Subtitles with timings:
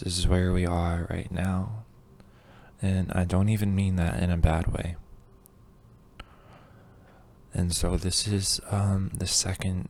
[0.00, 1.84] this is where we are right now.
[2.82, 4.96] And I don't even mean that in a bad way.
[7.54, 9.88] And so this is um, the second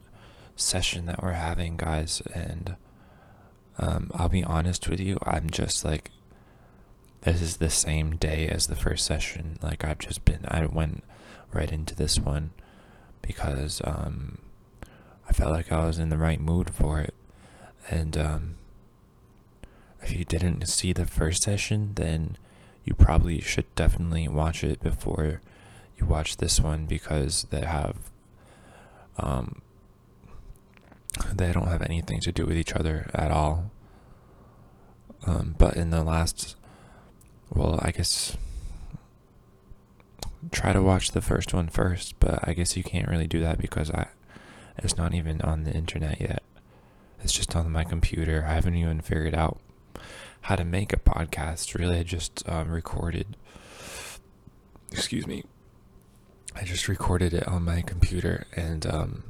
[0.55, 2.23] session that we're having, guys.
[2.33, 2.77] And
[3.79, 6.11] um, I'll be honest with you, I'm just like,
[7.23, 9.59] this is the same day as the first session.
[9.61, 11.03] Like I've just been, I went
[11.53, 12.51] right into this one
[13.21, 14.39] because um,
[15.29, 17.15] I felt like I was in the right mood for it.
[17.91, 18.55] And um,
[20.07, 22.37] if you didn't see the first session, then
[22.85, 25.41] you probably should definitely watch it before
[25.99, 27.97] you watch this one because they have
[29.19, 29.63] um,
[31.35, 33.73] they don't have anything to do with each other at all.
[35.27, 36.55] Um, but in the last,
[37.51, 38.37] well, I guess
[40.53, 42.15] try to watch the first one first.
[42.21, 44.07] But I guess you can't really do that because I
[44.79, 46.45] it's not even on the internet yet.
[47.25, 48.45] It's just on my computer.
[48.47, 49.59] I haven't even figured out
[50.47, 51.77] how to make a podcast.
[51.77, 53.37] Really, I just um, recorded.
[54.93, 55.43] Excuse me.
[56.55, 59.25] I just recorded it on my computer, and um,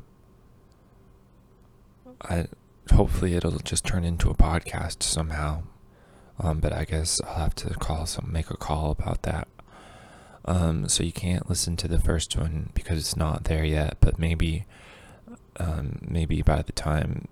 [2.20, 2.48] I
[2.92, 5.62] hopefully it'll just turn into a podcast somehow.
[6.38, 9.48] Um, but I guess I'll have to call some, make a call about that.
[10.44, 13.96] Um, so you can't listen to the first one because it's not there yet.
[14.00, 14.66] But maybe,
[15.56, 17.26] um, maybe by the time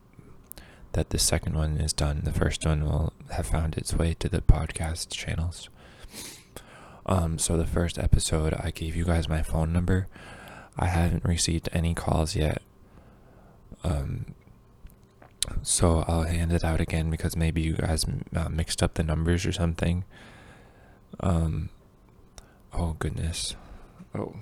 [0.94, 4.28] that the second one is done, the first one will have found its way to
[4.28, 5.68] the podcast channels.
[7.06, 10.08] Um, so the first episode, I gave you guys my phone number.
[10.78, 12.62] I haven't received any calls yet.
[13.84, 14.34] Um,
[15.62, 19.44] so I'll hand it out again because maybe you guys uh, mixed up the numbers
[19.44, 20.04] or something.
[21.20, 21.68] Um,
[22.72, 23.54] oh goodness.
[24.14, 24.36] Oh.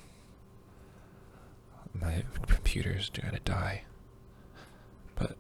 [1.94, 3.82] My computer's gonna die.
[5.14, 5.36] But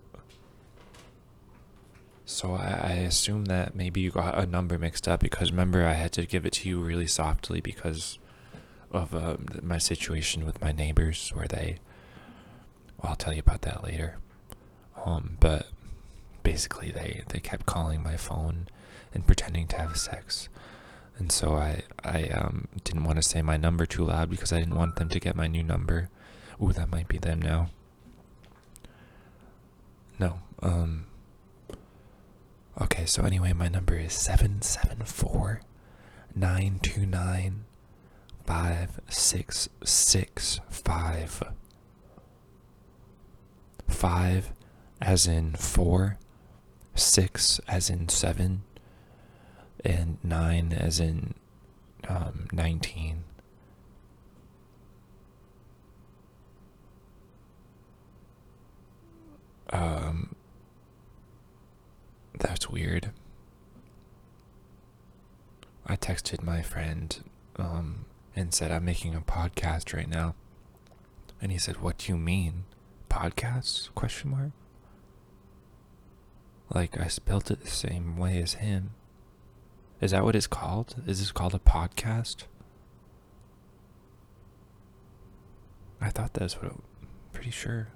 [2.32, 5.92] so I, I assume that maybe you got a number mixed up because remember I
[5.92, 8.18] had to give it to you really softly because
[8.90, 11.78] of um, my situation with my neighbors where they.
[12.98, 14.18] Well, I'll tell you about that later.
[15.04, 15.66] Um, but
[16.42, 18.68] basically they they kept calling my phone
[19.14, 20.48] and pretending to have sex.
[21.18, 24.58] And so I I um didn't want to say my number too loud because I
[24.58, 26.08] didn't want them to get my new number.
[26.62, 27.70] Ooh, that might be them now.
[30.18, 30.40] No.
[30.62, 31.06] Um
[32.80, 35.60] Okay, so anyway, my number is 774
[36.34, 37.64] 929
[38.46, 41.42] 5665.
[43.88, 44.52] 5
[45.00, 46.18] as in 4,
[46.94, 48.62] 6 as in 7,
[49.84, 51.34] and 9 as in
[52.08, 53.24] um, 19.
[59.70, 60.34] Um,
[62.42, 63.10] that's weird.
[65.86, 67.22] I texted my friend
[67.56, 68.04] um,
[68.36, 70.34] and said, I'm making a podcast right now.
[71.40, 72.64] And he said, What do you mean?
[73.08, 73.92] Podcast?
[73.94, 74.50] Question mark.
[76.72, 78.90] Like I spelled it the same way as him.
[80.00, 80.96] Is that what it's called?
[81.06, 82.44] Is this called a podcast?
[86.00, 86.72] I thought that's what.
[86.72, 86.78] It,
[87.32, 87.88] pretty sure.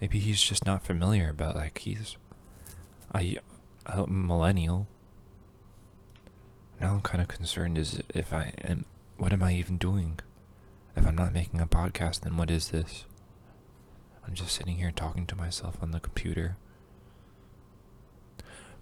[0.00, 2.16] Maybe he's just not familiar, but like he's
[3.14, 3.38] a,
[3.86, 4.86] a millennial.
[6.80, 8.84] Now I'm kind of concerned is if I am.
[9.18, 10.18] What am I even doing?
[10.96, 13.04] If I'm not making a podcast, then what is this?
[14.26, 16.56] I'm just sitting here talking to myself on the computer.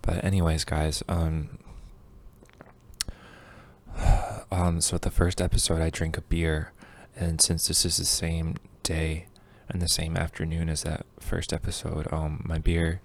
[0.03, 1.59] But anyways, guys, um
[4.51, 6.73] um so the first episode I drink a beer
[7.17, 9.27] and since this is the same day
[9.69, 13.01] and the same afternoon as that first episode, um my beer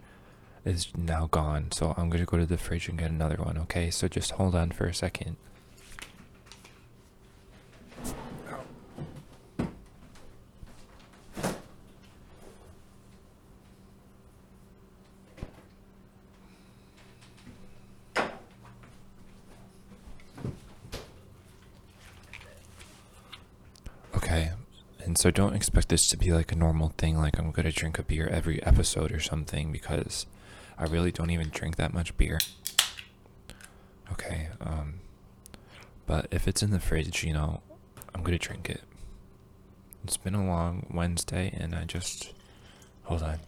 [0.65, 1.71] is now gone.
[1.71, 3.89] So I'm going to go to the fridge and get another one, okay?
[3.89, 5.35] So just hold on for a second.
[24.15, 24.51] Okay,
[25.03, 27.99] and so don't expect this to be like a normal thing, like I'm gonna drink
[27.99, 30.25] a beer every episode or something, because
[30.83, 32.39] I really don't even drink that much beer.
[34.11, 34.95] Okay, um,
[36.05, 37.61] but if it's in the fridge, you know,
[38.13, 38.81] I'm gonna drink it.
[40.03, 42.33] It's been a long Wednesday, and I just
[43.03, 43.39] hold on.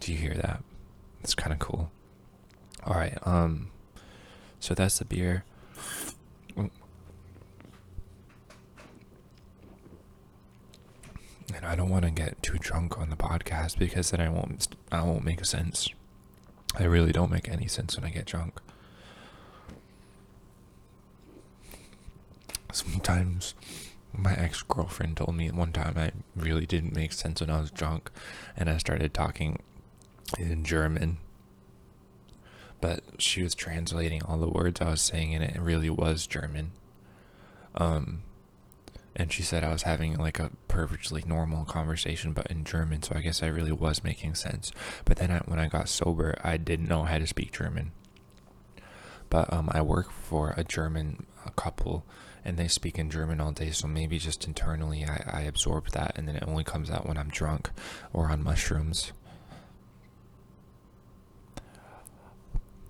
[0.00, 0.62] Do you hear that?
[1.22, 1.90] It's kind of cool.
[2.86, 3.68] All right, um,
[4.58, 5.44] so that's the beer.
[11.54, 14.68] And I don't want to get too drunk on the podcast because then I won't
[14.90, 15.88] I won't make sense.
[16.78, 18.60] I really don't make any sense when I get drunk.
[22.72, 23.54] Sometimes
[24.14, 27.70] my ex girlfriend told me one time I really didn't make sense when I was
[27.70, 28.10] drunk
[28.56, 29.60] and I started talking
[30.38, 31.18] in German.
[32.80, 36.72] But she was translating all the words I was saying and it really was German.
[37.74, 38.22] Um
[39.14, 43.14] and she said I was having like a perfectly normal conversation but in German, so
[43.14, 44.72] I guess I really was making sense.
[45.04, 47.92] But then I, when I got sober, I didn't know how to speak German.
[49.28, 51.26] But um I work for a German
[51.56, 52.04] couple
[52.44, 56.12] and they speak in German all day, so maybe just internally I, I absorb that
[56.16, 57.70] and then it only comes out when I'm drunk
[58.12, 59.12] or on mushrooms.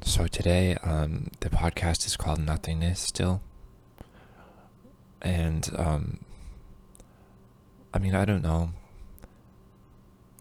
[0.04, 3.40] So today, um, the podcast is called Nothingness still.
[5.22, 6.18] And, um,
[7.94, 8.72] I mean, I don't know.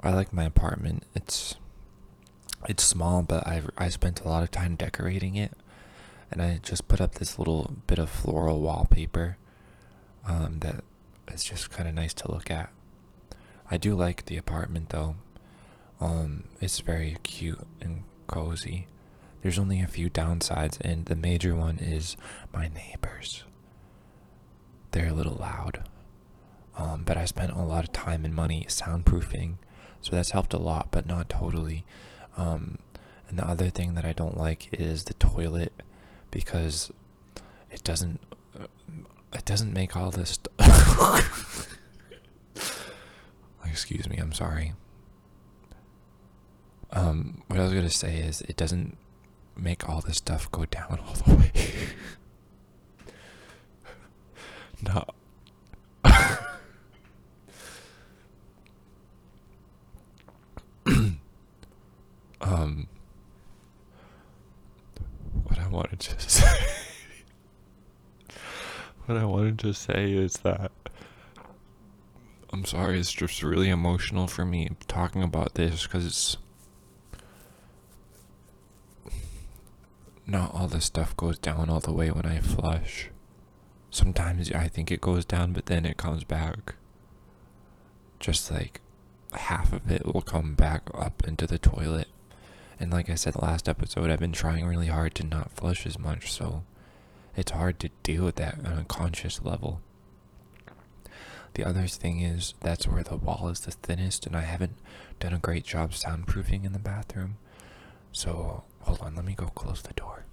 [0.02, 1.04] I like my apartment.
[1.16, 1.56] It's,
[2.68, 5.54] it's small, but I, I spent a lot of time decorating it
[6.32, 9.38] and I just put up this little bit of floral wallpaper
[10.28, 10.84] um, that
[11.32, 12.70] is just kind of nice to look at.
[13.70, 15.16] I do like the apartment though.
[16.00, 18.88] Um, it's very cute and cozy.
[19.42, 22.16] There's only a few downsides, and the major one is
[22.54, 23.44] my neighbors.
[24.92, 25.84] They're a little loud.
[26.78, 29.56] Um, but I spent a lot of time and money soundproofing,
[30.02, 31.86] so that's helped a lot, but not totally.
[32.38, 32.80] Um,
[33.30, 35.74] and the other thing that I don't like is the toilet
[36.32, 36.92] because
[37.70, 38.20] it doesn't
[38.60, 38.68] uh,
[39.34, 40.38] it doesn't make all this
[43.66, 44.74] excuse me i'm sorry
[46.92, 48.98] um what i was to say is it doesn't
[49.56, 51.52] make all this stuff go down all the way
[54.82, 55.06] no
[62.42, 62.88] um
[65.46, 66.66] what I wanted to say.
[69.06, 70.72] what I wanted to say is that
[72.54, 76.36] I'm sorry, it's just really emotional for me talking about this because
[80.28, 83.10] not all this stuff goes down all the way when I flush.
[83.92, 86.76] Sometimes I think it goes down, but then it comes back.
[88.20, 88.82] Just like
[89.34, 92.08] half of it will come back up into the toilet.
[92.80, 96.00] And like I said last episode, I've been trying really hard to not flush as
[96.00, 96.64] much, so
[97.36, 99.82] it's hard to deal with that on a conscious level.
[101.54, 104.78] The other thing is that's where the wall is the thinnest, and I haven't
[105.20, 107.38] done a great job soundproofing in the bathroom.
[108.12, 110.26] So hold on, let me go close the door.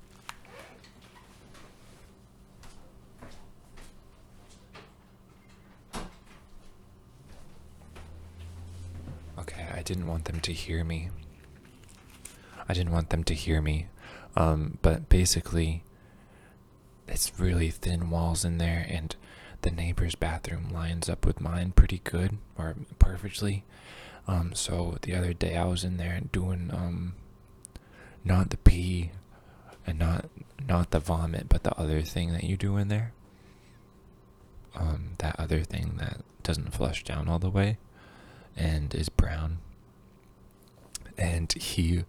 [9.38, 11.11] Okay, I didn't want them to hear me.
[12.68, 13.87] I didn't want them to hear me.
[14.35, 15.85] Um, but basically,
[17.06, 19.14] it's really thin walls in there, and
[19.62, 23.62] the neighbor's bathroom lines up with mine pretty good or perfectly.
[24.26, 27.14] Um, so the other day I was in there doing um,
[28.25, 29.12] not the pee
[29.87, 30.26] and not
[30.68, 33.12] not the vomit, but the other thing that you do in there.
[34.75, 37.78] Um, that other thing that doesn't flush down all the way
[38.56, 39.58] and is brown.
[41.18, 42.04] And he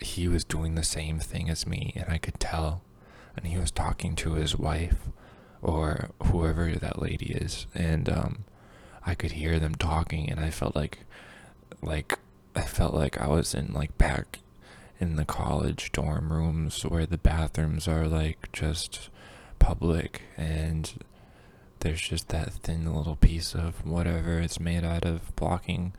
[0.00, 2.82] he was doing the same thing as me, and I could tell.
[3.36, 5.08] And he was talking to his wife,
[5.62, 8.44] or whoever that lady is, and um,
[9.06, 11.00] I could hear them talking, and I felt like,
[11.80, 12.18] like,
[12.54, 14.40] I felt like I was in like back
[14.98, 19.08] in the college dorm rooms where the bathrooms are like just
[19.58, 21.04] public and
[21.80, 25.94] there's just that thin little piece of whatever it's made out of blocking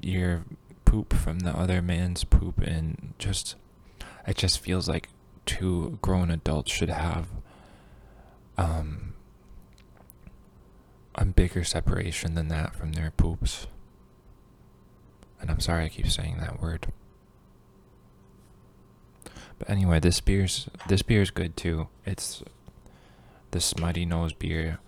[0.00, 0.44] your
[0.88, 3.56] poop from the other man's poop and just
[4.26, 5.08] it just feels like
[5.44, 7.28] two grown adults should have
[8.56, 9.12] um
[11.14, 13.66] a bigger separation than that from their poops.
[15.40, 16.86] And I'm sorry I keep saying that word.
[19.58, 21.88] But anyway, this beer's this beer is good too.
[22.06, 22.42] It's
[23.50, 24.78] the Smuttynose beer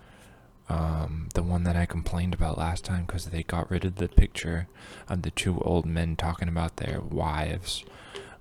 [0.71, 4.09] um, the one that I complained about last time because they got rid of the
[4.09, 4.69] picture
[5.09, 7.85] of the two old men talking about their wives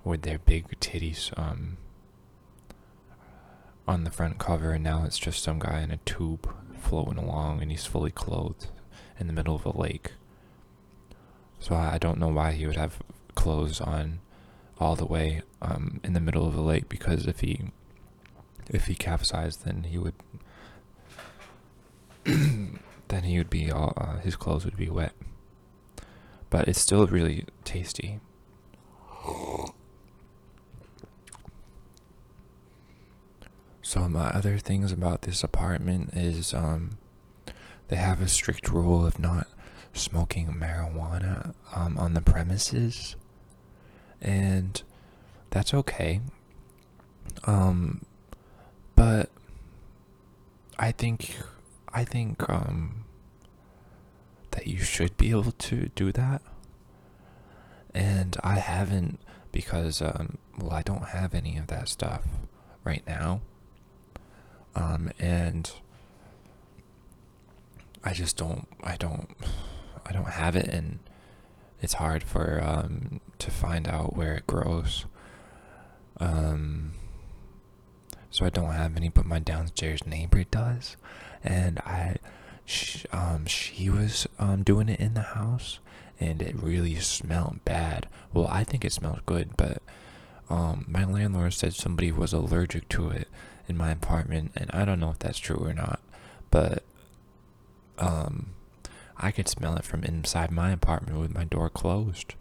[0.04, 1.76] with their big titties um,
[3.88, 7.60] on the front cover, and now it's just some guy in a tube floating along
[7.60, 8.68] and he's fully clothed
[9.18, 10.12] in the middle of a lake.
[11.58, 13.00] So I don't know why he would have
[13.34, 14.20] clothes on
[14.78, 17.70] all the way um, in the middle of a lake because if he
[18.68, 20.14] if he capsized, then he would
[22.24, 25.12] then he would be all uh, his clothes would be wet.
[26.48, 28.20] But it's still really tasty.
[33.82, 36.98] So my other things about this apartment is um
[37.88, 39.48] they have a strict rule of not
[39.92, 43.16] smoking marijuana um, on the premises
[44.20, 44.82] and
[45.50, 46.20] that's okay
[47.44, 48.04] um
[48.94, 49.28] but
[50.78, 51.36] i think
[51.92, 53.04] I think um
[54.52, 56.42] that you should be able to do that.
[57.94, 59.18] And I haven't
[59.52, 62.22] because um well I don't have any of that stuff
[62.84, 63.40] right now.
[64.74, 65.70] Um and
[68.04, 69.36] I just don't I don't
[70.06, 71.00] I don't have it and
[71.82, 75.06] it's hard for um to find out where it grows.
[76.18, 76.92] Um
[78.30, 80.96] so I don't have any but my downstairs neighbor does
[81.44, 82.16] and I
[82.64, 85.78] she, um she was um doing it in the house
[86.18, 88.08] and it really smelled bad.
[88.32, 89.82] Well, I think it smelled good, but
[90.48, 93.28] um my landlord said somebody was allergic to it
[93.68, 96.00] in my apartment and I don't know if that's true or not,
[96.50, 96.82] but
[97.98, 98.50] um
[99.16, 102.34] I could smell it from inside my apartment with my door closed.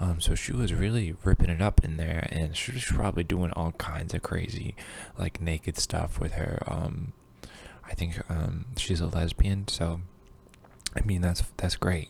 [0.00, 3.52] Um, so she was really ripping it up in there, and she was probably doing
[3.52, 4.74] all kinds of crazy,
[5.18, 6.62] like naked stuff with her.
[6.66, 7.12] Um,
[7.84, 10.00] I think um, she's a lesbian, so
[10.96, 12.08] I mean that's that's great.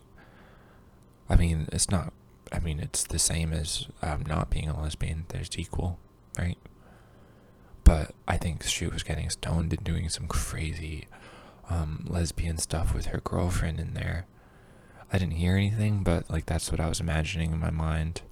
[1.28, 2.12] I mean it's not.
[2.52, 5.24] I mean it's the same as um, not being a lesbian.
[5.28, 5.98] There's equal,
[6.38, 6.58] right?
[7.84, 11.08] But I think she was getting stoned and doing some crazy
[11.68, 14.26] um, lesbian stuff with her girlfriend in there.
[15.12, 18.22] I didn't hear anything, but like that's what I was imagining in my mind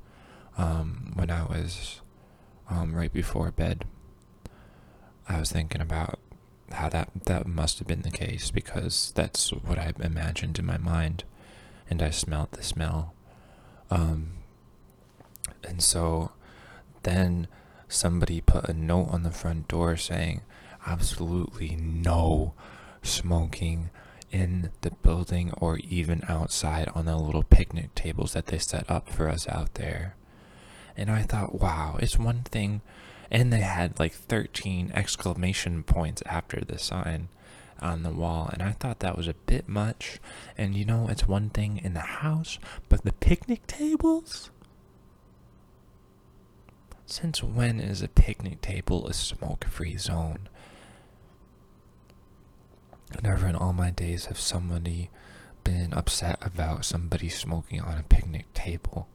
[0.57, 2.01] um, when I was
[2.71, 3.85] um, right before bed.
[5.29, 6.19] I was thinking about
[6.81, 10.79] how that that must have been the case because that's what I imagined in my
[10.79, 11.25] mind,
[11.89, 13.15] and I smelled the smell.
[13.91, 14.33] Um,
[15.63, 16.33] and so
[17.03, 17.49] then
[17.89, 20.43] somebody put a note on the front door saying,
[20.87, 22.55] absolutely no
[23.03, 23.91] smoking
[24.31, 29.09] in the building or even outside on the little picnic tables that they set up
[29.09, 30.15] for us out there.
[30.97, 32.81] And I thought, wow, it's one thing.
[33.31, 37.29] And they had like 13 exclamation points after the sign
[37.81, 38.51] on the wall.
[38.53, 40.19] And I thought that was a bit much.
[40.59, 42.59] And you know, it's one thing in the house,
[42.89, 44.51] but the picnic tables?
[47.07, 50.49] Since when is a picnic table a smoke free zone?
[53.23, 55.11] Never in all my days have somebody
[55.65, 59.09] been upset about somebody smoking on a picnic table.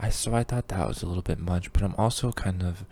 [0.00, 2.84] I so I thought that was a little bit much, but I'm also kind of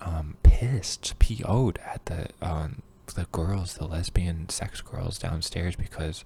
[0.00, 2.82] um, pissed, PO'd at the um,
[3.14, 6.24] the girls, the lesbian sex girls downstairs because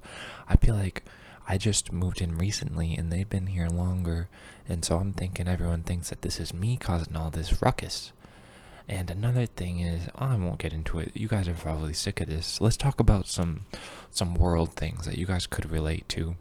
[0.49, 1.05] I feel like
[1.49, 4.29] I just moved in recently and they've been here longer,
[4.69, 8.13] and so I'm thinking everyone thinks that this is me causing all this ruckus.
[8.89, 11.13] And another thing is, I won't get into it.
[11.15, 12.61] You guys are probably sick of this.
[12.61, 13.65] Let's talk about some
[14.11, 16.37] some world things that you guys could relate to.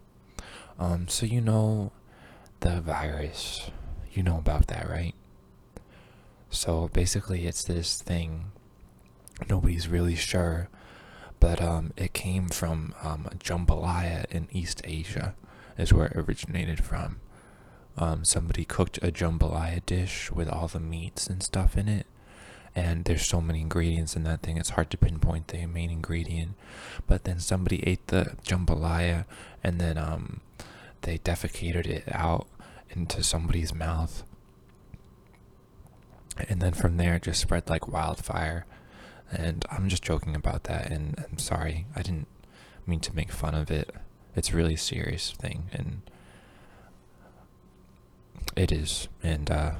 [0.77, 1.91] Um, so you know
[2.61, 3.69] the virus.
[4.11, 5.13] You know about that, right?
[6.49, 8.51] So basically, it's this thing.
[9.49, 10.69] Nobody's really sure,
[11.39, 15.35] but um, it came from um, jambalaya in East Asia,
[15.77, 17.19] is where it originated from.
[17.97, 22.05] Um, somebody cooked a jambalaya dish with all the meats and stuff in it,
[22.75, 26.53] and there's so many ingredients in that thing it's hard to pinpoint the main ingredient
[27.05, 29.25] but then somebody ate the jambalaya
[29.63, 30.39] and then um
[31.01, 32.47] they defecated it out
[32.89, 34.23] into somebody's mouth
[36.49, 38.65] and then from there it just spread like wildfire
[39.31, 42.27] and i'm just joking about that and i'm sorry i didn't
[42.85, 43.93] mean to make fun of it
[44.35, 46.01] it's a really serious thing and
[48.55, 49.71] it is and uh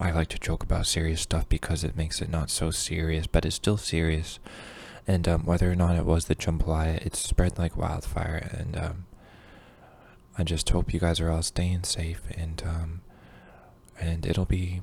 [0.00, 3.44] I like to joke about serious stuff because it makes it not so serious, but
[3.44, 4.38] it's still serious.
[5.06, 8.48] And um, whether or not it was the jambalaya, it spread like wildfire.
[8.50, 9.04] And um,
[10.40, 13.02] I just hope you guys are all staying safe, and um,
[14.00, 14.80] and it'll be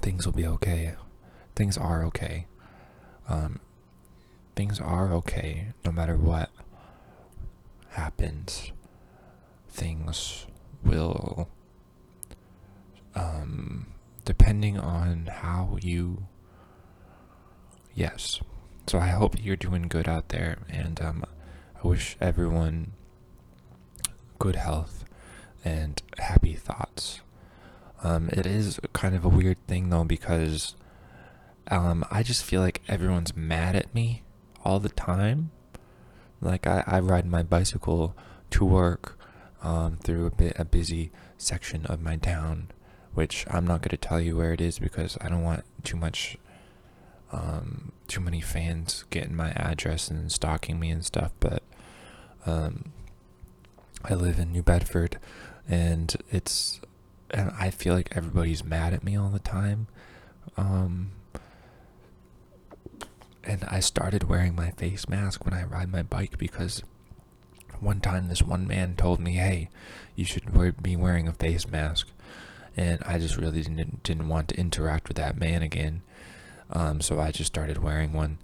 [0.00, 0.94] things will be okay.
[1.54, 2.46] Things are okay.
[3.28, 3.60] Um,
[4.54, 6.48] things are okay no matter what
[7.90, 8.72] happens.
[9.68, 10.46] Things
[10.82, 11.50] will
[13.14, 13.88] um,
[14.24, 16.26] depending on how you.
[17.94, 18.40] Yes.
[18.86, 21.24] So I hope you're doing good out there, and um,
[21.84, 22.92] I wish everyone
[24.38, 25.04] good health
[25.64, 27.20] and happy thoughts.
[28.02, 30.76] Um, it is kind of a weird thing though because
[31.70, 34.22] um, I just feel like everyone's mad at me
[34.64, 35.50] all the time.
[36.40, 38.14] Like I, I ride my bicycle
[38.50, 39.18] to work
[39.62, 42.70] um, through a bit a busy section of my town,
[43.14, 45.96] which I'm not going to tell you where it is because I don't want too
[45.96, 46.36] much
[47.32, 51.32] um, too many fans getting my address and stalking me and stuff.
[51.40, 51.62] But
[52.44, 52.92] um,
[54.08, 55.18] I live in New Bedford,
[55.68, 56.80] and it's
[57.30, 59.88] and I feel like everybody's mad at me all the time.
[60.56, 61.10] Um,
[63.42, 66.84] and I started wearing my face mask when I ride my bike because
[67.80, 69.70] one time this one man told me, "Hey,
[70.14, 72.06] you should be wearing a face mask,"
[72.76, 76.02] and I just really didn't didn't want to interact with that man again.
[76.70, 78.38] Um, so I just started wearing one,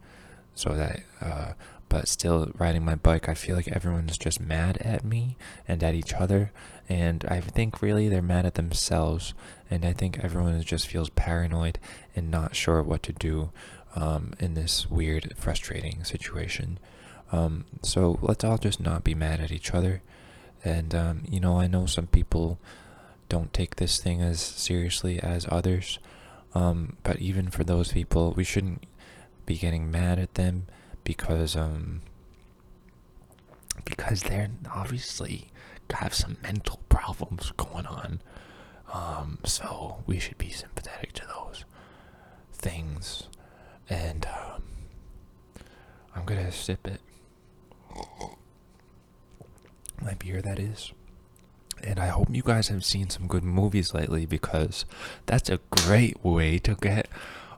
[0.57, 1.03] so that.
[1.21, 1.53] Uh,
[1.93, 5.37] but still riding my bike, I feel like everyone's just mad at me
[5.69, 6.51] and at each other,
[6.89, 9.35] and I think really they're mad at themselves,
[9.71, 11.79] and I think everyone just feels paranoid
[12.17, 13.51] and not sure what to do
[13.95, 16.79] um, in this weird, frustrating situation.
[17.31, 20.01] Um, so let's all just not be mad at each other.
[20.65, 22.59] And, um, you know, I know some people
[23.29, 25.99] don't take this thing as seriously as others.
[26.55, 28.85] Um, but even for those people, we shouldn't
[29.45, 30.69] be getting mad at them
[31.05, 32.03] because, um,
[33.85, 35.49] because they're obviously
[35.91, 38.21] have some mental problems going on.
[38.93, 41.65] Um, so we should be sympathetic to those
[42.53, 43.29] things.
[43.89, 44.63] And, um,
[46.15, 47.01] I'm gonna sip it
[50.01, 50.93] my beer that is.
[51.83, 54.85] And I hope you guys have seen some good movies lately because
[55.27, 57.09] that's a great way to get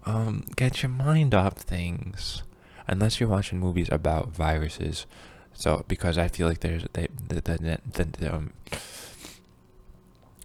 [0.07, 2.43] um get your mind off things.
[2.87, 5.07] Unless you're watching movies about viruses.
[5.53, 8.53] So because I feel like there's they the the, the, the um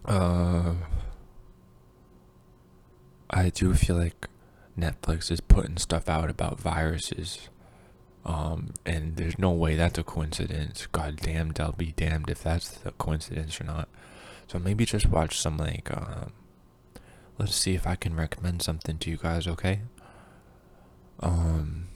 [0.04, 0.74] uh
[3.28, 4.28] I do feel like
[4.78, 7.48] Netflix is putting stuff out about viruses
[8.24, 10.86] um, and there's no way that's a coincidence.
[10.92, 13.88] God damn, I'll be damned if that's a coincidence or not.
[14.46, 16.32] So maybe just watch some like, um,
[17.38, 19.80] let's see if I can recommend something to you guys, okay?
[21.20, 21.86] Um,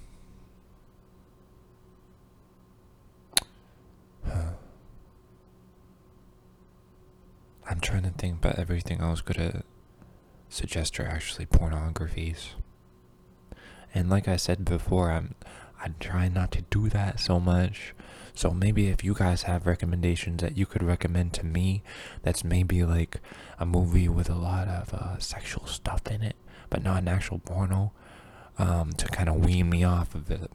[7.66, 9.62] I'm trying to think about everything I was gonna
[10.48, 12.54] suggest are actually pornographies.
[13.94, 15.34] And like I said before, I'm
[15.80, 17.94] I try not to do that so much.
[18.32, 21.82] So maybe if you guys have recommendations that you could recommend to me,
[22.22, 23.20] that's maybe like
[23.58, 26.36] a movie with a lot of uh, sexual stuff in it,
[26.70, 27.92] but not an actual porno,
[28.58, 30.48] um, to kind of wean me off of the,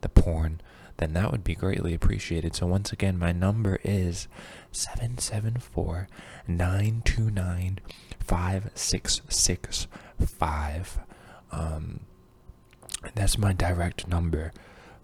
[0.00, 0.60] the porn,
[0.98, 2.54] then that would be greatly appreciated.
[2.54, 4.28] So once again, my number is
[4.72, 6.08] 774
[6.46, 7.80] 929
[8.20, 10.98] 5665.
[11.52, 12.00] Um,
[13.14, 14.52] that's my direct number.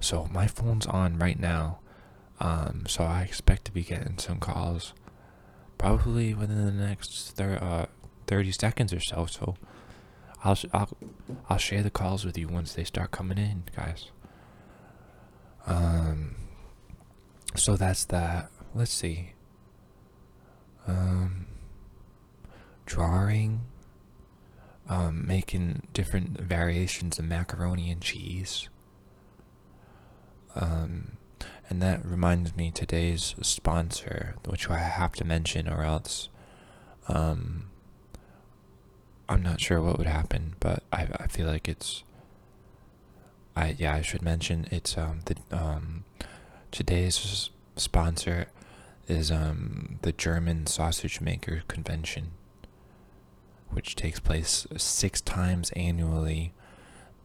[0.00, 1.78] So my phone's on right now.
[2.38, 4.94] Um, so I expect to be getting some calls
[5.76, 7.86] probably within the next thir- uh,
[8.26, 9.26] 30 seconds or so.
[9.26, 9.56] So
[10.44, 10.88] I'll, I'll,
[11.48, 14.10] I'll share the calls with you once they start coming in, guys.
[15.70, 16.34] Um,
[17.56, 18.50] so that's that.
[18.74, 19.32] Let's see.
[20.86, 21.46] Um,
[22.84, 23.60] drawing
[24.90, 28.68] um, making different variations of macaroni and cheese.
[30.56, 31.12] Um,
[31.70, 36.28] and that reminds me today's sponsor, which I have to mention, or else
[37.06, 37.70] um,
[39.28, 40.56] I'm not sure what would happen.
[40.58, 42.02] But I I feel like it's
[43.60, 46.04] I yeah I should mention it's um the um
[46.70, 48.46] today's sponsor
[49.08, 52.32] is um the German sausage maker convention
[53.70, 56.52] which takes place six times annually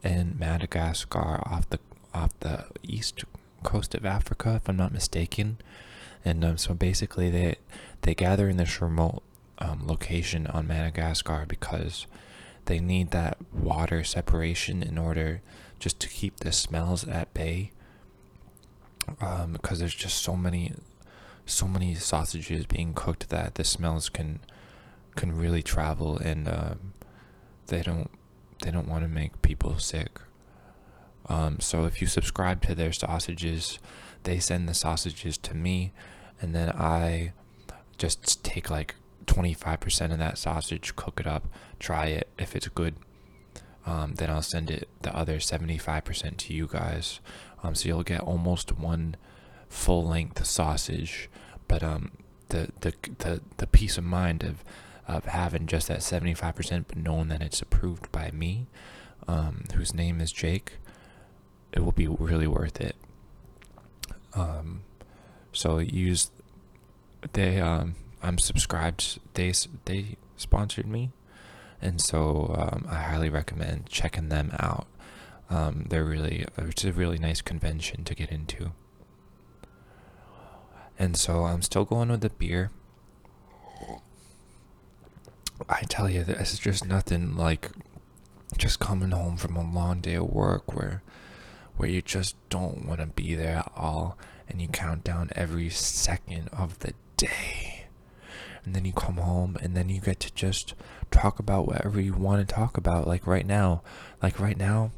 [0.02, 1.80] in Madagascar off the
[2.14, 3.24] off the east
[3.62, 5.58] coast of Africa, if I'm not mistaken.
[6.24, 7.56] And um, so basically, they
[8.02, 9.22] they gather in this remote
[9.58, 12.06] um, location on Madagascar because
[12.66, 15.40] they need that water separation in order
[15.78, 17.72] just to keep the smells at bay.
[19.20, 20.72] Um, because there's just so many,
[21.44, 24.40] so many sausages being cooked that the smells can
[25.14, 26.92] can really travel, and um,
[27.68, 28.10] they don't
[28.62, 30.20] they don't want to make people sick.
[31.28, 33.78] Um, so if you subscribe to their sausages,
[34.24, 35.92] they send the sausages to me,
[36.40, 37.32] and then I
[37.98, 38.94] just take like
[39.26, 41.46] 25% of that sausage, cook it up,
[41.78, 42.28] try it.
[42.38, 42.94] If it's good,
[43.86, 47.20] um, then I'll send it the other 75% to you guys.
[47.62, 49.16] Um, so you'll get almost one
[49.68, 51.30] full length sausage,
[51.68, 52.10] but um,
[52.48, 54.62] the, the the the peace of mind of
[55.08, 58.66] of having just that 75%, but knowing that it's approved by me,
[59.28, 60.78] um, whose name is Jake,
[61.72, 62.96] it will be really worth it.
[64.34, 64.82] Um,
[65.52, 66.30] so use
[67.32, 69.18] they um, I'm subscribed.
[69.34, 69.52] They
[69.84, 71.10] they sponsored me,
[71.80, 74.86] and so um, I highly recommend checking them out.
[75.48, 78.72] Um, they're really it's a really nice convention to get into.
[80.98, 82.70] And so I'm still going with the beer.
[85.68, 87.70] I tell you, this is just nothing like
[88.56, 91.02] just coming home from a long day of work where
[91.76, 94.16] where you just don't want to be there at all
[94.48, 97.86] and you count down every second of the day.
[98.64, 100.74] And then you come home and then you get to just
[101.10, 103.82] talk about whatever you want to talk about like right now.
[104.22, 104.92] Like right now,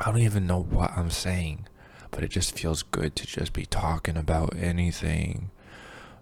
[0.00, 1.66] I don't even know what I'm saying,
[2.10, 5.50] but it just feels good to just be talking about anything.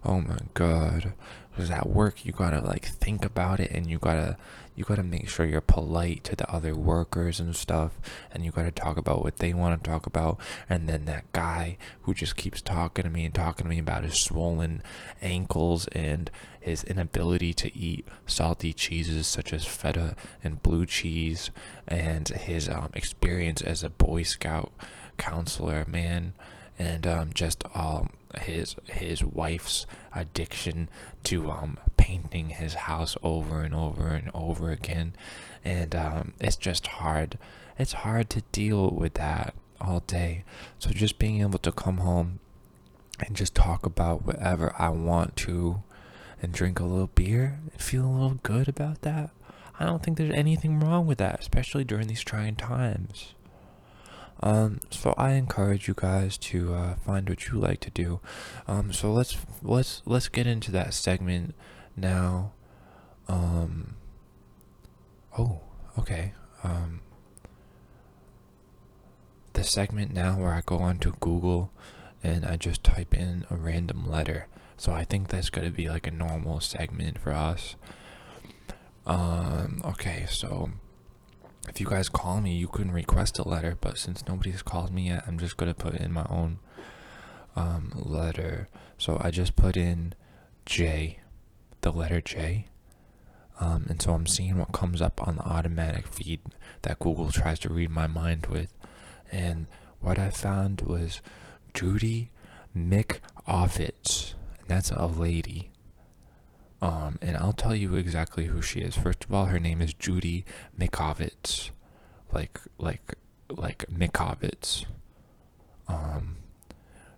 [0.03, 1.13] Oh my god.
[1.51, 4.37] Because at work you gotta like think about it and you gotta
[4.81, 7.99] you gotta make sure you're polite to the other workers and stuff
[8.31, 11.77] and you gotta talk about what they want to talk about and then that guy
[12.01, 14.81] who just keeps talking to me and talking to me about his swollen
[15.21, 21.51] ankles and his inability to eat salty cheeses such as feta and blue cheese
[21.87, 24.71] and his um, experience as a boy scout
[25.19, 26.33] counselor man
[26.79, 30.89] and um, just um, his his wife's addiction
[31.23, 31.77] to um,
[32.11, 35.13] painting his house over and over and over again,
[35.63, 37.37] and um, it's just hard.
[37.79, 40.43] It's hard to deal with that all day.
[40.77, 42.39] So just being able to come home
[43.25, 45.83] and just talk about whatever I want to,
[46.41, 49.29] and drink a little beer and feel a little good about that.
[49.79, 53.35] I don't think there's anything wrong with that, especially during these trying times.
[54.43, 58.19] Um, so I encourage you guys to uh, find what you like to do.
[58.67, 61.55] Um, so let's let's let's get into that segment
[61.95, 62.51] now.
[63.27, 63.95] Um,
[65.37, 65.59] oh,
[65.97, 66.33] okay.
[66.63, 67.01] Um,
[69.53, 71.71] the segment now where I go onto Google
[72.23, 74.47] and I just type in a random letter.
[74.77, 77.75] So I think that's gonna be like a normal segment for us.
[79.05, 80.71] Um, okay, so
[81.67, 85.09] if you guys call me, you can request a letter, but since nobody's called me
[85.09, 86.59] yet, I'm just gonna put in my own
[87.55, 88.69] um, letter.
[88.97, 90.13] So I just put in
[90.65, 91.19] J,
[91.81, 92.65] the letter J.
[93.59, 96.39] Um, and so I'm seeing what comes up on the automatic feed
[96.81, 98.73] that Google tries to read my mind with.
[99.31, 99.67] And
[99.99, 101.21] what I found was
[101.73, 102.31] Judy
[102.75, 104.33] McOvitz.
[104.59, 105.71] And that's a lady.
[106.81, 108.95] Um, and I'll tell you exactly who she is.
[108.95, 110.45] First of all, her name is Judy
[110.77, 111.69] Mikovits,
[112.33, 113.13] like like
[113.49, 114.85] like Mikovits.
[115.87, 116.37] Um,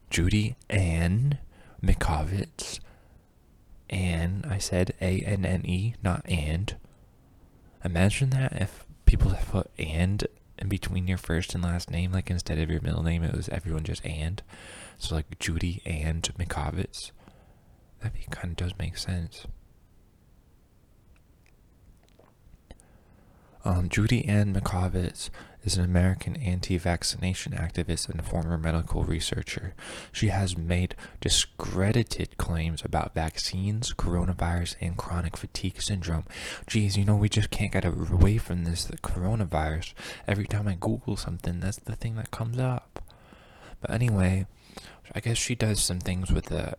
[0.09, 1.37] Judy Ann
[1.81, 2.79] Mikovits.
[3.89, 6.75] Ann, I said A N N E, not and.
[7.85, 10.25] Imagine that if people put and
[10.57, 13.49] in between your first and last name, like instead of your middle name, it was
[13.49, 14.41] everyone just and.
[14.97, 17.11] So like Judy and Mikovits
[18.03, 19.47] that kind of does make sense.
[23.65, 25.29] Um, Judy and Mikovits
[25.63, 29.73] is an American anti vaccination activist and former medical researcher.
[30.11, 36.25] She has made discredited claims about vaccines, coronavirus, and chronic fatigue syndrome.
[36.67, 39.93] Geez, you know, we just can't get away from this the coronavirus.
[40.27, 43.01] Every time I Google something, that's the thing that comes up.
[43.81, 44.47] But anyway,
[45.13, 46.77] I guess she does some things with the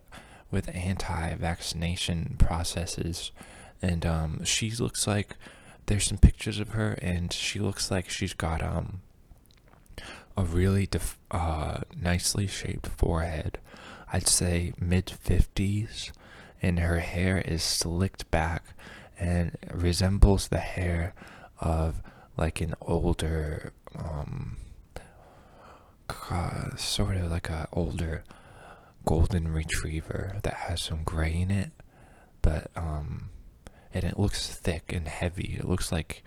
[0.51, 3.33] with anti-vaccination processes,
[3.83, 5.37] and um, she looks like
[5.87, 9.01] there's some pictures of her, and she looks like she's got um
[10.37, 13.59] a really def- uh, nicely shaped forehead.
[14.13, 16.13] I'd say mid fifties,
[16.63, 18.65] and her hair is slicked back
[19.19, 21.15] and resembles the hair
[21.61, 22.03] of
[22.37, 24.57] like an older um
[26.31, 28.25] uh, sort of like a older
[29.05, 31.71] golden retriever that has some gray in it,
[32.43, 33.29] but um,
[33.95, 35.57] and it looks thick and heavy.
[35.59, 36.23] It looks like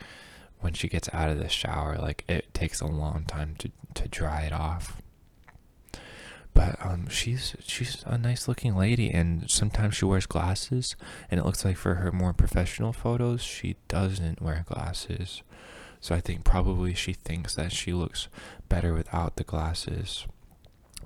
[0.60, 4.08] when she gets out of the shower, like it takes a long time to to
[4.08, 5.02] dry it off.
[6.54, 10.96] But um, she's she's a nice looking lady, and sometimes she wears glasses,
[11.30, 15.44] and it looks like for her more professional photos, she doesn't wear glasses.
[16.00, 18.28] So I think probably she thinks that she looks
[18.70, 20.26] better without the glasses.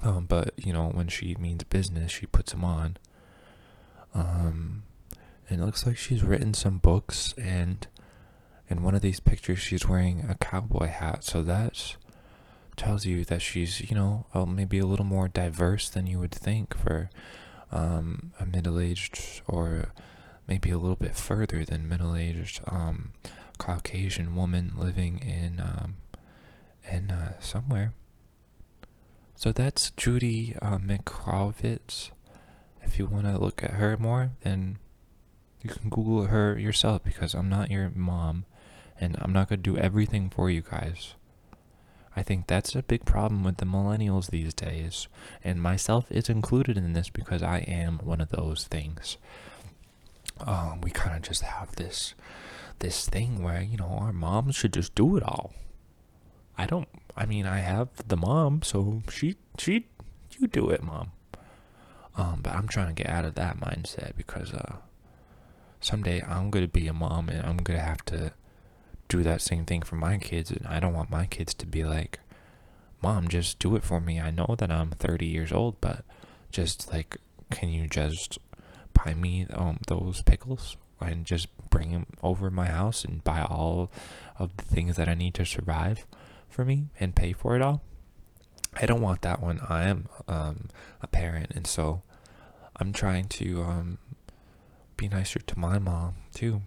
[0.02, 2.98] Um, but you know, when she means business, she puts them on.
[4.14, 4.84] Um,
[5.52, 7.86] and it looks like she's written some books, and
[8.70, 11.24] in one of these pictures, she's wearing a cowboy hat.
[11.24, 11.98] So that
[12.78, 16.76] tells you that she's, you know, maybe a little more diverse than you would think
[16.76, 17.10] for
[17.72, 19.92] um, a middle-aged, or
[20.48, 23.12] maybe a little bit further than middle-aged um,
[23.58, 25.98] Caucasian woman living in um,
[26.90, 27.94] in uh, somewhere.
[29.36, 30.78] So that's Judy uh.
[32.84, 34.80] If you want to look at her more, then
[35.62, 38.46] you can Google her yourself because I'm not your mom
[39.00, 41.16] and I'm not going to do everything for you guys.
[42.16, 45.08] I think that's a big problem with the millennials these days,
[45.44, 49.18] and myself is included in this because I am one of those things.
[50.40, 52.14] Um, we kind of just have this
[52.80, 55.54] this thing where you know our moms should just do it all.
[56.58, 56.90] I don't.
[57.16, 59.88] I mean, I have the mom, so she she
[60.38, 61.12] you do it, mom.
[62.18, 64.78] Um, but I'm trying to get out of that mindset because uh,
[65.82, 68.34] someday I'm gonna be a mom and I'm gonna have to
[69.10, 71.84] do that same thing for my kids, and I don't want my kids to be
[71.84, 72.20] like,
[73.02, 76.06] "Mom, just do it for me." I know that I'm 30 years old, but
[76.52, 77.18] just like,
[77.50, 78.38] can you just
[78.94, 83.92] buy me um those pickles and just bring them over my house and buy all
[84.38, 86.06] of the things that I need to survive
[86.48, 87.82] for me and pay for it all?
[88.74, 90.70] I don't want that when I am um,
[91.02, 92.04] a parent, and so
[92.78, 93.98] I'm trying to um,
[95.02, 96.62] be nicer to my mom too.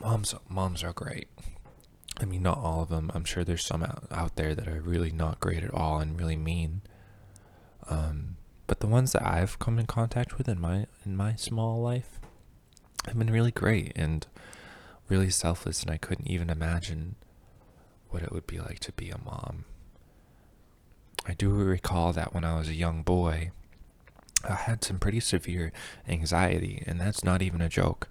[0.00, 1.28] Moms, moms are great.
[2.18, 3.12] I mean, not all of them.
[3.14, 6.18] I'm sure there's some out, out there that are really not great at all and
[6.18, 6.80] really mean.
[7.90, 11.82] Um, but the ones that I've come in contact with in my in my small
[11.82, 12.18] life
[13.06, 14.26] have been really great and
[15.10, 17.16] really selfless, and I couldn't even imagine
[18.08, 19.66] what it would be like to be a mom.
[21.26, 23.50] I do recall that when I was a young boy,
[24.48, 25.72] I had some pretty severe
[26.08, 28.08] anxiety, and that's not even a joke.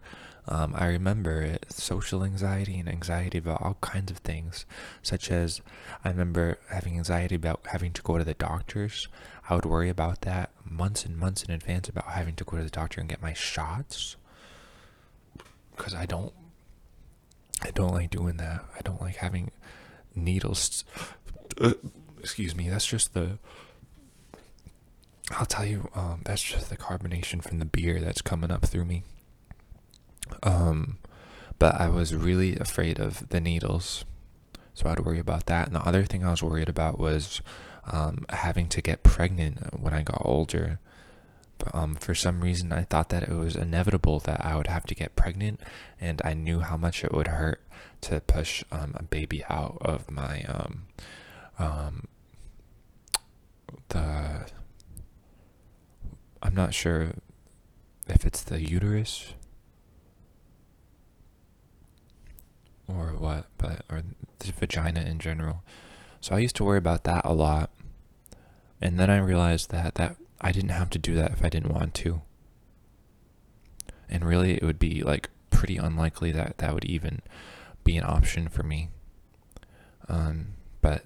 [0.48, 4.66] Um, I remember it, social anxiety and anxiety about all kinds of things,
[5.04, 5.62] such as
[6.04, 9.08] I remember having anxiety about having to go to the doctors.
[9.50, 12.64] I would worry about that months and months in advance about having to go to
[12.64, 14.16] the doctor and get my shots
[15.76, 16.34] because I don't
[17.64, 18.66] I don't like doing that.
[18.76, 19.52] I don't like having
[20.16, 20.84] needles.
[21.60, 21.74] Uh,
[22.20, 22.70] excuse me.
[22.70, 23.38] That's just the.
[25.30, 25.90] I'll tell you.
[25.96, 29.04] Um, that's just the carbonation from the beer that's coming up through me.
[30.44, 30.98] Um,
[31.60, 34.04] but I was really afraid of the needles,
[34.74, 35.68] so I'd worry about that.
[35.68, 37.42] And the other thing I was worried about was
[37.92, 40.80] um, having to get pregnant when I got older.
[41.74, 44.96] Um, for some reason, I thought that it was inevitable that I would have to
[44.96, 45.60] get pregnant,
[46.00, 47.62] and I knew how much it would hurt
[48.02, 50.88] to push um, a baby out of my um,
[51.60, 52.08] um,
[53.90, 54.48] the
[56.42, 57.14] I'm not sure
[58.08, 59.34] if it's the uterus
[62.88, 64.02] or what, but or
[64.40, 65.64] the vagina in general.
[66.20, 67.70] So I used to worry about that a lot.
[68.82, 71.74] And then I realized that that I didn't have to do that if I didn't
[71.74, 72.22] want to.
[74.10, 77.22] And really it would be like pretty unlikely that that would even
[77.84, 78.90] be an option for me.
[80.10, 81.04] Um, but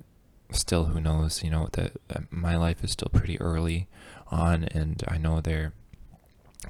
[0.51, 1.43] still, who knows?
[1.43, 3.87] You know that uh, my life is still pretty early
[4.27, 5.73] on, and I know there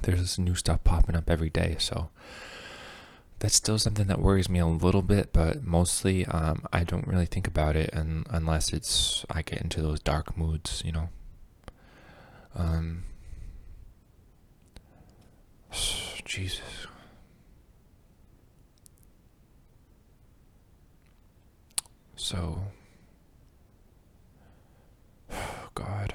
[0.02, 1.76] there's this new stuff popping up every day.
[1.78, 2.10] So
[3.38, 7.26] that's still something that worries me a little bit, but mostly um, I don't really
[7.26, 11.08] think about it, and unless it's I get into those dark moods, you know.
[12.54, 13.04] Um,
[16.24, 16.62] Jesus.
[22.16, 22.58] So,
[25.30, 25.36] oh
[25.74, 26.14] God,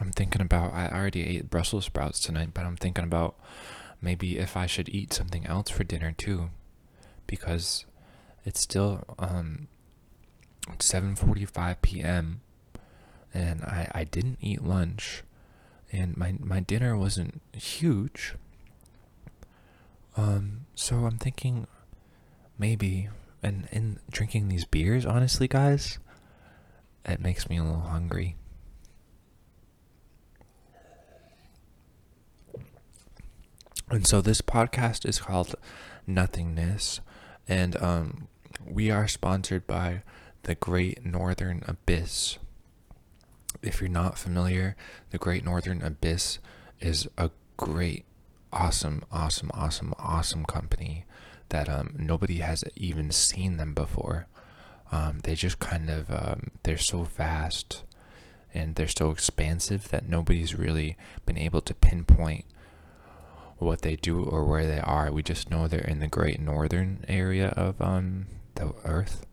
[0.00, 0.72] I'm thinking about.
[0.72, 3.36] I already ate Brussels sprouts tonight, but I'm thinking about
[4.00, 6.50] maybe if I should eat something else for dinner too,
[7.26, 7.84] because
[8.44, 9.68] it's still um
[10.78, 12.40] 7:45 p.m.
[13.34, 15.22] and I I didn't eat lunch,
[15.92, 18.34] and my my dinner wasn't huge.
[20.16, 21.68] Um, so I'm thinking
[22.58, 23.08] maybe
[23.42, 25.98] and in drinking these beers, honestly, guys,
[27.04, 28.36] it makes me a little hungry.
[33.90, 35.54] And so this podcast is called
[36.06, 37.00] Nothingness,
[37.48, 38.28] and um,
[38.66, 40.02] we are sponsored by
[40.42, 42.36] the Great Northern Abyss.
[43.62, 44.76] If you're not familiar,
[45.08, 46.38] the Great Northern Abyss
[46.80, 48.04] is a great,
[48.52, 51.06] awesome, awesome, awesome, awesome company
[51.48, 54.26] that um, nobody has even seen them before.
[54.92, 57.84] Um, they just kind of um, they're so vast
[58.52, 62.44] and they're so expansive that nobody's really been able to pinpoint
[63.58, 65.10] what they do or where they are.
[65.10, 69.26] We just know they're in the great northern area of um, the earth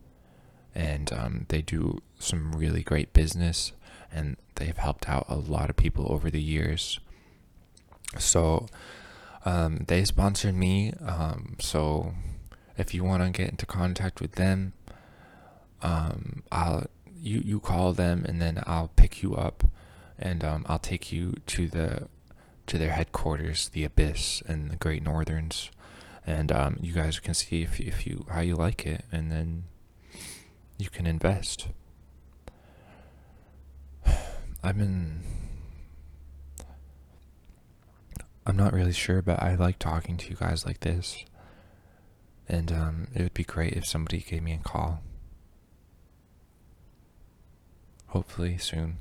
[0.75, 3.71] and um, they do some really great business
[4.11, 6.99] and they've helped out a lot of people over the years.
[8.19, 8.67] So
[9.45, 12.13] um, they sponsored me, um, so
[12.77, 14.73] if you want to get into contact with them,
[15.81, 16.87] um, I'll
[17.21, 19.65] you you call them and then I'll pick you up,
[20.17, 22.07] and um, I'll take you to the
[22.67, 25.69] to their headquarters, the Abyss and the Great Northerns,
[26.25, 29.65] and um, you guys can see if if you how you like it, and then
[30.77, 31.67] you can invest.
[34.63, 35.21] I've been.
[38.47, 41.25] I'm not really sure, but I like talking to you guys like this.
[42.47, 45.01] And um, it would be great if somebody gave me a call.
[48.07, 48.97] Hopefully soon.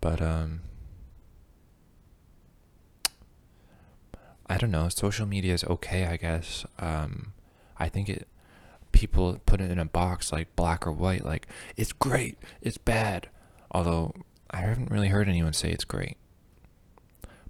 [0.00, 0.62] But um
[4.50, 6.66] I don't know, social media is okay, I guess.
[6.78, 7.32] Um
[7.78, 8.28] I think it
[8.92, 13.28] people put it in a box like black or white like it's great, it's bad.
[13.70, 14.14] Although
[14.50, 16.16] I haven't really heard anyone say it's great.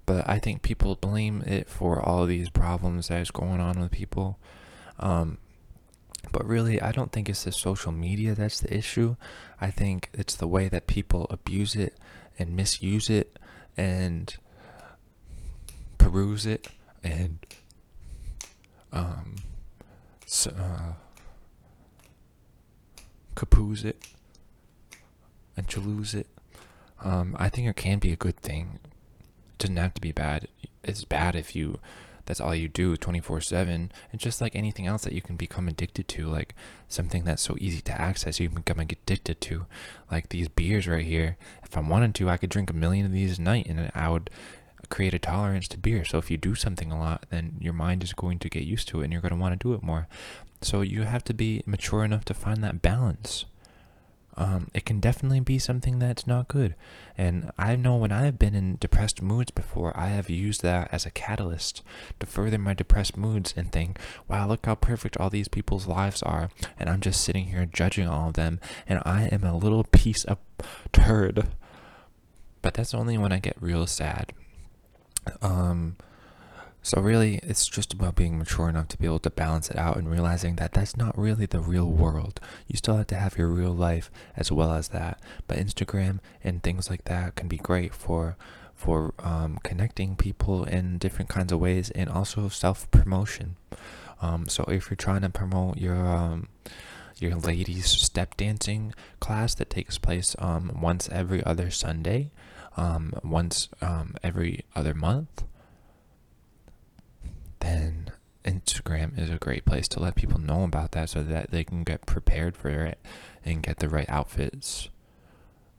[0.05, 3.91] But I think people blame it for all these problems that is going on with
[3.91, 4.39] people.
[4.99, 5.37] Um,
[6.31, 9.15] but really, I don't think it's the social media that's the issue.
[9.59, 11.95] I think it's the way that people abuse it
[12.37, 13.37] and misuse it
[13.77, 14.35] and
[15.97, 16.67] peruse it
[17.03, 17.39] and
[18.91, 19.35] um,
[20.25, 20.93] so, uh,
[23.35, 24.07] capoose it
[25.55, 26.27] and to lose it.
[27.03, 28.79] Um, I think it can be a good thing.
[28.83, 30.47] It doesn't have to be bad.
[30.83, 31.79] It's bad if you
[32.25, 35.67] that's all you do 24 7 and just like anything else that you can become
[35.67, 36.55] addicted to like
[36.87, 39.65] something that's so easy to access you can become addicted to
[40.09, 43.11] like these beers right here if i wanted to i could drink a million of
[43.11, 44.29] these a night and i would
[44.91, 48.03] create a tolerance to beer so if you do something a lot then your mind
[48.03, 49.81] is going to get used to it and you're going to want to do it
[49.81, 50.07] more
[50.61, 53.45] so you have to be mature enough to find that balance
[54.37, 56.75] um, it can definitely be something that's not good.
[57.17, 61.05] And I know when I've been in depressed moods before, I have used that as
[61.05, 61.83] a catalyst
[62.19, 66.23] to further my depressed moods and think, wow, look how perfect all these people's lives
[66.23, 66.49] are.
[66.79, 70.23] And I'm just sitting here judging all of them, and I am a little piece
[70.23, 70.37] of
[70.93, 71.47] turd.
[72.61, 74.33] But that's only when I get real sad.
[75.41, 75.95] Um,
[76.83, 79.97] so really, it's just about being mature enough to be able to balance it out
[79.97, 82.39] and realizing that that's not really the real world.
[82.67, 85.19] You still have to have your real life as well as that.
[85.47, 88.35] But Instagram and things like that can be great for
[88.73, 93.57] for um, connecting people in different kinds of ways and also self promotion.
[94.23, 96.47] Um, so if you're trying to promote your um,
[97.19, 102.31] your ladies step dancing class that takes place um, once every other Sunday,
[102.77, 105.43] um, once um, every other month
[107.61, 108.11] then
[108.43, 111.83] Instagram is a great place to let people know about that so that they can
[111.83, 112.99] get prepared for it
[113.45, 114.89] and get the right outfits.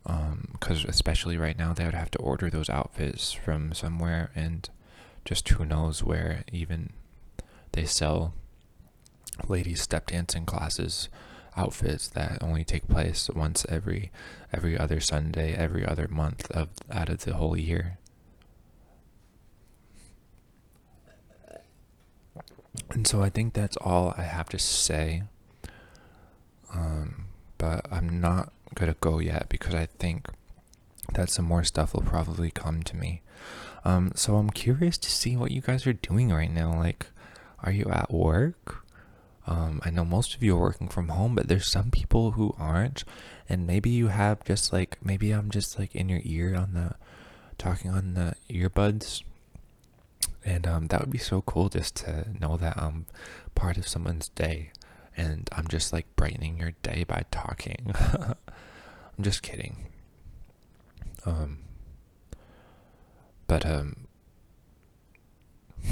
[0.04, 4.68] Because um, especially right now, they would have to order those outfits from somewhere, and
[5.24, 6.90] just who knows where even
[7.72, 8.34] they sell
[9.48, 11.08] ladies step dancing classes
[11.56, 14.10] outfits that only take place once every
[14.52, 17.98] every other Sunday, every other month of out of the whole year.
[22.90, 25.24] And so I think that's all I have to say.
[26.74, 27.26] Um,
[27.58, 30.28] but I'm not to go yet because I think
[31.14, 33.22] that some more stuff will probably come to me.
[33.84, 36.74] Um, so I'm curious to see what you guys are doing right now.
[36.78, 37.06] Like,
[37.62, 38.81] are you at work?
[39.46, 42.54] Um, I know most of you are working from home, but there's some people who
[42.58, 43.04] aren't.
[43.48, 46.94] And maybe you have just like, maybe I'm just like in your ear on the,
[47.58, 49.22] talking on the earbuds
[50.44, 53.06] and um, that would be so cool just to know that I'm
[53.54, 54.70] part of someone's day
[55.16, 57.92] and I'm just like brightening your day by talking.
[57.94, 59.86] I'm just kidding.
[61.24, 61.58] Um,
[63.46, 64.08] but um,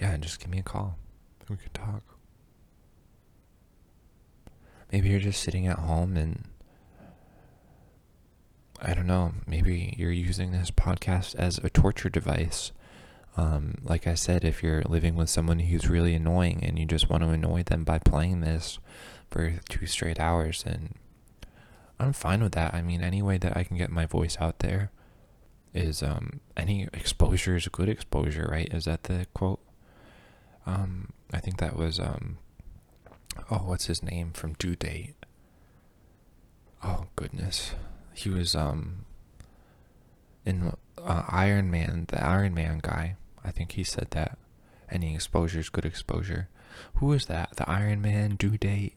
[0.00, 0.96] yeah, and just give me a call.
[1.48, 2.02] We could talk.
[4.92, 6.44] Maybe you're just sitting at home and
[8.82, 12.72] I don't know, maybe you're using this podcast as a torture device
[13.36, 17.08] um, like I said, if you're living with someone who's really annoying and you just
[17.08, 18.78] want to annoy them by playing this
[19.30, 20.94] for two straight hours, then
[21.98, 22.74] I'm fine with that.
[22.74, 24.90] I mean, any way that I can get my voice out there
[25.72, 28.72] is um, any exposure is good exposure, right?
[28.74, 29.60] Is that the quote?
[30.66, 32.38] Um, I think that was um,
[33.50, 35.14] oh, what's his name from Due Date?
[36.82, 37.72] Oh goodness,
[38.14, 39.04] he was um
[40.44, 43.16] in uh, Iron Man, the Iron Man guy.
[43.44, 44.38] I think he said that.
[44.90, 46.48] Any exposure is good exposure.
[46.96, 47.56] Who is that?
[47.56, 48.96] The Iron Man due date.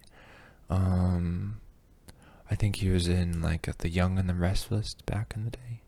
[0.70, 1.60] Um,
[2.50, 5.82] I think he was in like The Young and the Restless back in the day,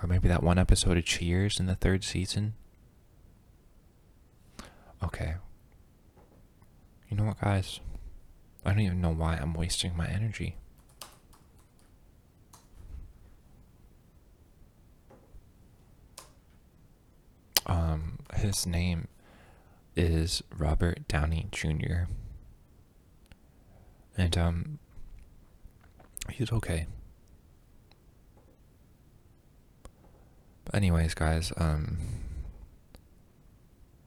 [0.00, 2.54] or maybe that one episode of Cheers in the third season.
[5.02, 5.34] Okay.
[7.12, 7.78] You know what, guys?
[8.64, 10.56] I don't even know why I'm wasting my energy.
[17.66, 19.08] Um, his name
[19.94, 22.04] is Robert Downey Jr.
[24.16, 24.78] And um
[26.30, 26.86] he did okay.
[30.64, 31.98] But anyways, guys, um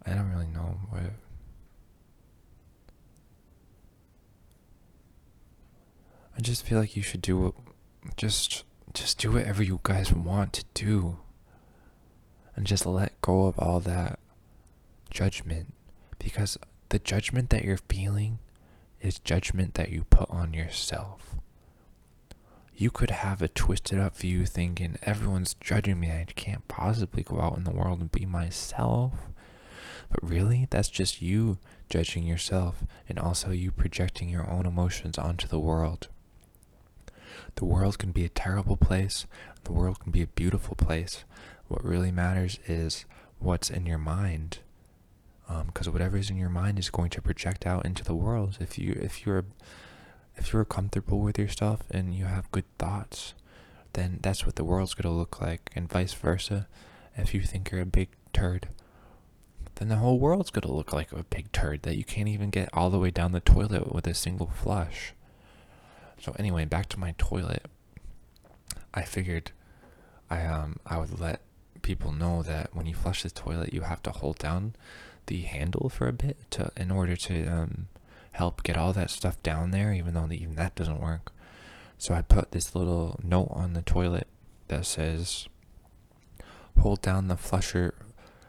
[0.08, 1.04] I don't really know what
[6.38, 7.54] I just feel like you should do
[8.18, 8.64] just
[8.94, 11.18] just do whatever you guys want to do.
[12.56, 14.20] And just let go of all that
[15.10, 15.74] judgment
[16.20, 16.58] because
[16.90, 18.40] the judgment that you're feeling
[19.02, 21.36] is judgment that you put on yourself.
[22.78, 27.42] You could have a twisted up view thinking everyone's judging me, I can't possibly go
[27.42, 29.14] out in the world and be myself.
[30.10, 31.58] But really, that's just you
[31.90, 36.08] judging yourself and also you projecting your own emotions onto the world.
[37.56, 39.26] The world can be a terrible place,
[39.64, 41.24] the world can be a beautiful place.
[41.68, 43.06] What really matters is
[43.40, 44.60] what's in your mind
[45.68, 48.58] because um, whatever is in your mind is going to project out into the world.
[48.60, 49.46] If you if you're
[50.36, 53.34] if you're comfortable with your stuff and you have good thoughts,
[53.94, 56.68] then that's what the world's gonna look like, and vice versa.
[57.16, 58.68] If you think you're a big turd,
[59.76, 62.70] then the whole world's gonna look like a big turd that you can't even get
[62.74, 65.14] all the way down the toilet with a single flush.
[66.20, 67.66] So anyway, back to my toilet.
[68.94, 69.52] I figured
[70.30, 71.42] I um I would let
[71.82, 74.74] people know that when you flush the toilet, you have to hold down
[75.28, 77.88] the handle for a bit to in order to um,
[78.32, 81.32] help get all that stuff down there, even though the, even that doesn't work.
[81.98, 84.28] So I put this little note on the toilet
[84.68, 85.48] that says,
[86.80, 87.94] "Hold down the flusher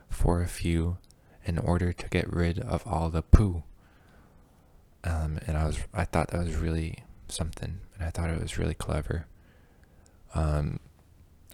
[0.08, 0.96] for a few
[1.44, 3.62] in order to get rid of all the poo."
[5.04, 8.59] Um, and I was I thought that was really something, and I thought it was
[8.59, 9.27] really clever.
[10.35, 10.81] Um,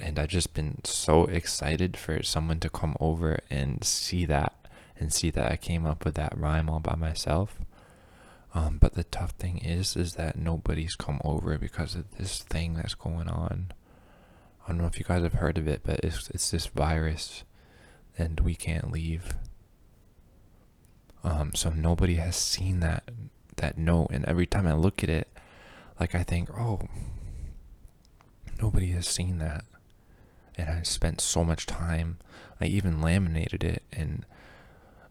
[0.01, 4.55] and I've just been so excited for someone to come over and see that
[4.99, 7.59] and see that I came up with that rhyme all by myself.
[8.55, 12.75] Um, but the tough thing is, is that nobody's come over because of this thing
[12.75, 13.73] that's going on.
[14.65, 17.45] I don't know if you guys have heard of it, but it's it's this virus,
[18.17, 19.35] and we can't leave.
[21.25, 23.05] Um, so nobody has seen that
[23.57, 25.29] that note, and every time I look at it,
[26.03, 26.81] like I think, oh,
[28.61, 29.65] nobody has seen that,
[30.57, 32.19] and I spent so much time.
[32.61, 34.27] I even laminated it and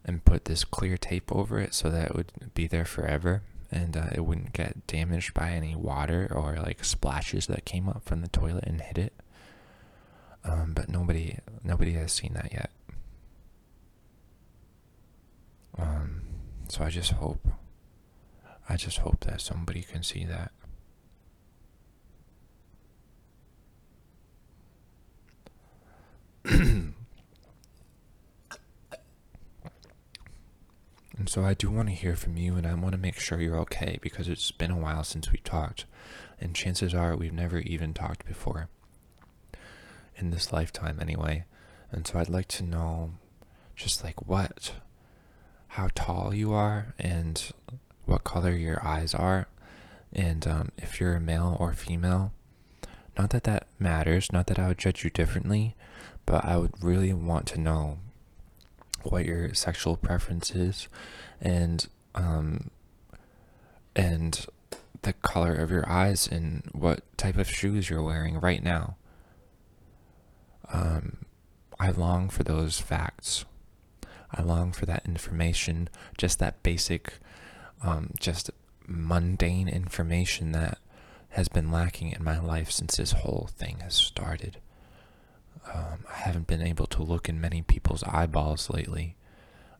[0.03, 3.95] and put this clear tape over it so that it would be there forever and
[3.95, 8.21] uh, it wouldn't get damaged by any water or like splashes that came up from
[8.21, 9.13] the toilet and hit it.
[10.43, 12.71] Um, but nobody nobody has seen that yet.
[15.77, 16.23] Um,
[16.67, 17.47] so I just hope
[18.67, 20.51] I just hope that somebody can see that.
[31.21, 33.39] And so I do want to hear from you, and I want to make sure
[33.39, 35.85] you're okay because it's been a while since we talked,
[36.39, 38.69] and chances are we've never even talked before.
[40.15, 41.45] In this lifetime, anyway.
[41.91, 43.11] And so I'd like to know
[43.75, 44.73] just like what,
[45.67, 47.51] how tall you are, and
[48.05, 49.47] what color your eyes are,
[50.11, 52.33] and um, if you're a male or female.
[53.15, 55.75] Not that that matters, not that I would judge you differently,
[56.25, 57.99] but I would really want to know
[59.03, 60.87] what your sexual preference is
[61.41, 62.69] and um
[63.95, 64.45] and
[65.01, 68.95] the color of your eyes and what type of shoes you're wearing right now.
[70.71, 71.25] Um,
[71.79, 73.45] I long for those facts.
[74.31, 77.15] I long for that information, just that basic,
[77.83, 78.51] um, just
[78.87, 80.77] mundane information that
[81.29, 84.57] has been lacking in my life since this whole thing has started.
[85.65, 89.15] Um, I haven't been able to look in many people's eyeballs lately,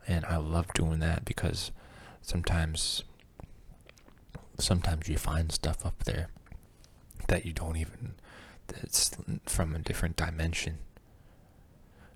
[0.06, 1.72] and I love doing that because
[2.20, 3.02] sometimes,
[4.58, 6.28] sometimes you find stuff up there
[7.28, 8.14] that you don't even.
[8.68, 9.10] That's
[9.46, 10.78] from a different dimension.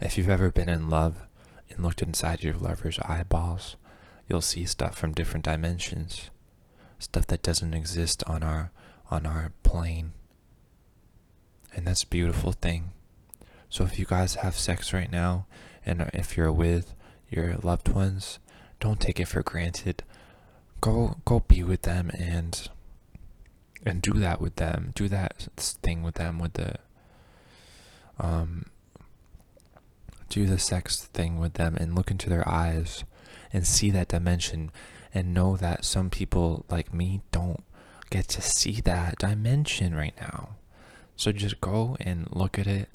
[0.00, 1.26] If you've ever been in love
[1.70, 3.76] and looked inside your lover's eyeballs,
[4.28, 6.30] you'll see stuff from different dimensions,
[6.98, 8.70] stuff that doesn't exist on our
[9.11, 10.12] on our plane.
[11.74, 12.92] And that's a beautiful thing.
[13.69, 15.47] So if you guys have sex right now,
[15.85, 16.95] and if you're with
[17.29, 18.39] your loved ones,
[18.81, 20.03] don't take it for granted.
[20.81, 22.69] Go go be with them and
[23.85, 24.93] and do that with them.
[24.95, 26.77] Do that thing with them with the
[28.19, 28.67] um
[30.29, 33.05] do the sex thing with them and look into their eyes
[33.53, 34.71] and see that dimension
[35.14, 37.62] and know that some people like me don't
[38.11, 40.51] get to see that dimension right now.
[41.17, 42.89] So just go and look at it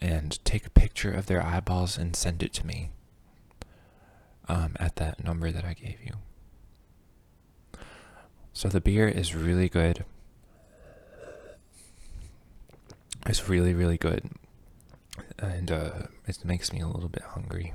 [0.00, 2.90] and take a picture of their eyeballs and send it to me
[4.48, 6.14] um, at that number that I gave you.
[8.52, 10.04] So the beer is really good.
[13.26, 14.30] It's really, really good.
[15.38, 15.90] And uh,
[16.26, 17.74] it makes me a little bit hungry,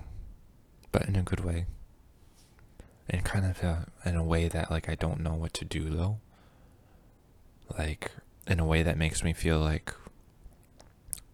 [0.91, 1.65] but in a good way.
[3.09, 5.89] And kind of uh, in a way that, like, I don't know what to do,
[5.89, 6.19] though.
[7.77, 8.11] Like,
[8.47, 9.93] in a way that makes me feel like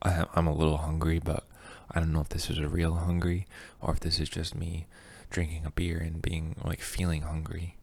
[0.02, 1.44] I, I'm a little hungry, but
[1.92, 3.48] I don't know if this is a real hungry
[3.82, 4.88] or if this is just me
[5.30, 7.76] drinking a beer and being, like, feeling hungry.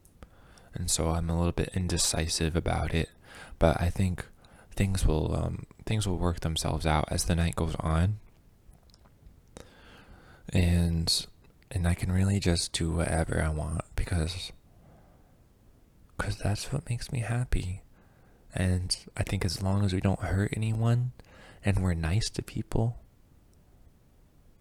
[0.75, 3.11] And so I'm a little bit indecisive about it,
[3.59, 4.27] but I think
[4.73, 8.19] things will um, things will work themselves out as the night goes on
[10.53, 11.27] and
[11.71, 14.53] and I can really just do whatever I want because
[16.17, 17.83] because that's what makes me happy.
[18.55, 21.13] And I think as long as we don't hurt anyone
[21.67, 22.97] and we're nice to people,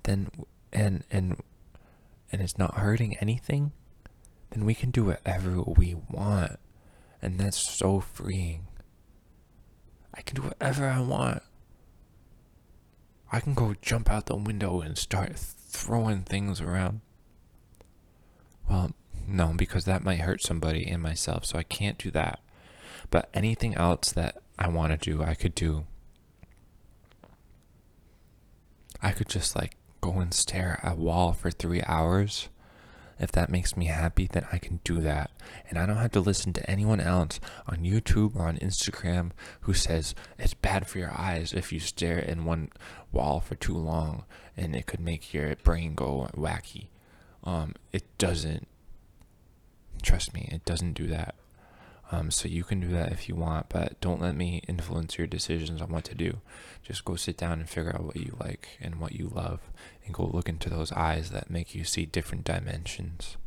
[0.03, 0.29] then
[0.73, 1.39] and and
[2.31, 3.71] and it's not hurting anything,
[4.49, 6.59] then we can do whatever we want.
[7.21, 8.67] And that's so freeing.
[10.13, 11.43] I can do whatever I want.
[13.31, 17.01] I can go jump out the window and start throwing things around.
[18.69, 18.91] Well,
[19.27, 22.39] no, because that might hurt somebody and myself, so I can't do that.
[23.11, 25.85] But anything else that I want to do, I could do.
[29.05, 32.49] I could just like go and stare at a wall for three hours
[33.19, 35.31] if that makes me happy, then I can do that.
[35.69, 39.31] And I don't have to listen to anyone else on YouTube or on Instagram
[39.61, 42.71] who says it's bad for your eyes if you stare in one
[43.11, 44.25] wall for too long
[44.57, 46.87] and it could make your brain go wacky.
[47.43, 48.67] Um, it doesn't.
[50.01, 51.35] Trust me, it doesn't do that.
[52.11, 55.27] Um, so you can do that if you want, but don't let me influence your
[55.27, 56.39] decisions on what to do.
[56.83, 59.59] Just go sit down and figure out what you like and what you love,
[60.05, 63.37] and go look into those eyes that make you see different dimensions.